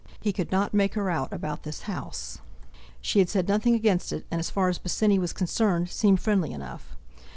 He 0.19 0.33
could 0.33 0.51
not 0.51 0.73
make 0.73 0.95
her 0.95 1.11
out 1.11 1.31
about 1.31 1.61
this 1.61 1.83
house. 1.83 2.39
She 3.01 3.19
had 3.19 3.29
said 3.29 3.47
nothing 3.47 3.75
against 3.75 4.11
it, 4.11 4.25
and, 4.31 4.39
as 4.39 4.49
far 4.49 4.67
as 4.67 4.79
Bosinney 4.79 5.19
was 5.19 5.31
concerned, 5.31 5.91
seemed 5.91 6.19
friendly 6.19 6.51
enough. 6.51 6.95